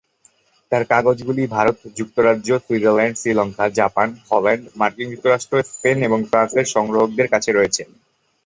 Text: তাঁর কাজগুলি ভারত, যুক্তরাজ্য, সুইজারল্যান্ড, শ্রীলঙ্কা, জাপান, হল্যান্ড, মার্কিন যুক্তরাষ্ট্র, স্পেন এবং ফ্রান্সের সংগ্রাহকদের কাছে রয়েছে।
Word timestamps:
তাঁর 0.71 0.83
কাজগুলি 0.91 1.43
ভারত, 1.47 1.77
যুক্তরাজ্য, 1.97 2.49
সুইজারল্যান্ড, 2.65 3.15
শ্রীলঙ্কা, 3.17 3.65
জাপান, 3.79 4.07
হল্যান্ড, 4.27 4.63
মার্কিন 4.79 5.07
যুক্তরাষ্ট্র, 5.11 5.55
স্পেন 5.71 5.97
এবং 6.07 6.19
ফ্রান্সের 6.29 6.65
সংগ্রাহকদের 6.75 7.27
কাছে 7.33 7.49
রয়েছে। 7.51 7.83